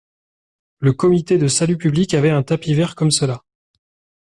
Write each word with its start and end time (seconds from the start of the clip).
Le 0.79 0.93
comité 0.93 1.37
de 1.37 1.47
salut 1.47 1.77
public 1.77 2.15
avait 2.15 2.31
un 2.31 2.41
tapis 2.41 2.73
vert 2.73 2.95
comme 2.95 3.11
cela. 3.11 3.43